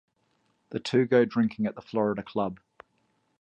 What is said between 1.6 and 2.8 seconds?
at the Florida Club.